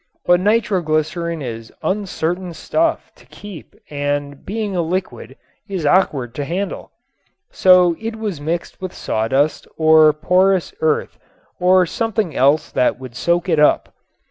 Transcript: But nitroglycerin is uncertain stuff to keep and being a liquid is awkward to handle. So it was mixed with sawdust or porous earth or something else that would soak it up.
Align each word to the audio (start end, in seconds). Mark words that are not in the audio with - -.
But 0.25 0.39
nitroglycerin 0.39 1.43
is 1.43 1.71
uncertain 1.83 2.55
stuff 2.55 3.11
to 3.13 3.23
keep 3.27 3.75
and 3.91 4.43
being 4.43 4.75
a 4.75 4.81
liquid 4.81 5.37
is 5.69 5.85
awkward 5.85 6.33
to 6.33 6.43
handle. 6.43 6.89
So 7.51 7.95
it 8.01 8.15
was 8.15 8.41
mixed 8.41 8.81
with 8.81 8.93
sawdust 8.95 9.67
or 9.77 10.11
porous 10.11 10.73
earth 10.81 11.19
or 11.59 11.85
something 11.85 12.35
else 12.35 12.71
that 12.71 12.97
would 12.99 13.15
soak 13.15 13.47
it 13.47 13.59
up. 13.59 13.93